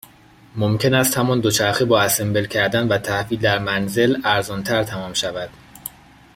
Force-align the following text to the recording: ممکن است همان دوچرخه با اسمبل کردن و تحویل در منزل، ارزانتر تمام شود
ممکن 0.55 0.93
است 0.93 1.17
همان 1.17 1.39
دوچرخه 1.39 1.85
با 1.85 2.01
اسمبل 2.01 2.45
کردن 2.45 2.87
و 2.87 2.97
تحویل 2.97 3.39
در 3.39 3.59
منزل، 3.59 4.17
ارزانتر 4.23 4.83
تمام 4.83 5.13
شود 5.13 5.49